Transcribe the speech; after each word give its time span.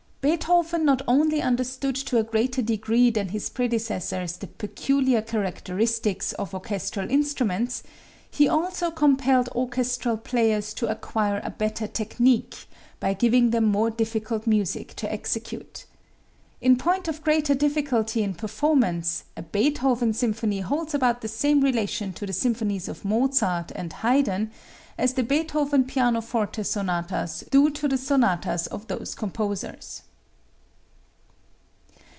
Beethoven 0.21 0.85
not 0.85 1.01
only 1.07 1.41
understood 1.41 1.95
to 1.95 2.19
a 2.19 2.23
greater 2.23 2.61
degree 2.61 3.09
than 3.09 3.29
his 3.29 3.49
predecessors 3.49 4.37
the 4.37 4.45
peculiar 4.45 5.19
characteristics 5.19 6.31
of 6.33 6.53
orchestral 6.53 7.09
instruments, 7.09 7.81
he 8.29 8.47
also 8.47 8.91
compelled 8.91 9.49
orchestral 9.55 10.17
players 10.17 10.75
to 10.75 10.85
acquire 10.85 11.41
a 11.43 11.49
better 11.49 11.87
technique 11.87 12.67
by 12.99 13.15
giving 13.15 13.49
them 13.49 13.63
more 13.63 13.89
difficult 13.89 14.45
music 14.45 14.93
to 14.95 15.11
execute. 15.11 15.85
In 16.61 16.77
point 16.77 17.07
of 17.07 17.23
greater 17.23 17.55
difficulty 17.55 18.21
in 18.21 18.35
performance, 18.35 19.23
a 19.35 19.41
Beethoven 19.41 20.13
symphony 20.13 20.59
holds 20.59 20.93
about 20.93 21.21
the 21.21 21.27
same 21.27 21.61
relation 21.61 22.13
to 22.13 22.27
the 22.27 22.33
symphonies 22.41 22.87
of 22.87 23.03
Mozart 23.03 23.71
and 23.73 23.91
Haydn 23.91 24.51
as 24.99 25.15
the 25.15 25.23
Beethoven 25.23 25.83
pianoforte 25.83 26.61
sonatas 26.61 27.43
do 27.49 27.71
to 27.71 27.87
the 27.87 27.97
sonatas 27.97 28.67
of 28.67 28.85
those 28.85 29.15
composers. 29.15 30.03